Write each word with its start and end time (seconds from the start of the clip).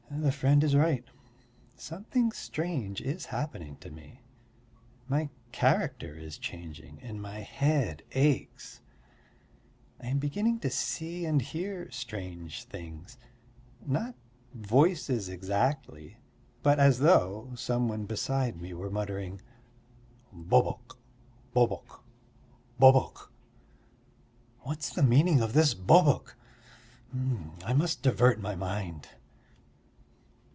The 0.13 0.33
friend 0.33 0.61
is 0.61 0.75
right. 0.75 1.05
Something 1.77 2.33
strange 2.33 2.99
is 2.99 3.27
happening 3.27 3.77
to 3.77 3.89
me. 3.89 4.19
My 5.07 5.29
character 5.53 6.15
is 6.17 6.37
changing 6.37 6.99
and 7.01 7.21
my 7.21 7.39
head 7.39 8.03
aches. 8.11 8.81
I 10.01 10.07
am 10.07 10.19
beginning 10.19 10.59
to 10.59 10.69
see 10.69 11.23
and 11.25 11.41
hear 11.41 11.89
strange 11.91 12.65
things, 12.65 13.17
not 13.87 14.13
voices 14.53 15.29
exactly, 15.29 16.17
but 16.61 16.77
as 16.77 16.99
though 16.99 17.53
some 17.55 17.87
one 17.87 18.03
beside 18.05 18.59
me 18.61 18.73
were 18.73 18.91
muttering, 18.91 19.41
"bobok, 20.33 20.99
bobok, 21.55 22.03
bobok!" 22.77 23.31
What's 24.59 24.89
the 24.93 25.03
meaning 25.03 25.39
of 25.41 25.53
this 25.53 25.73
bobok? 25.73 26.35
I 27.63 27.71
must 27.71 28.03
divert 28.03 28.41
my 28.41 28.55
mind. 28.55 29.07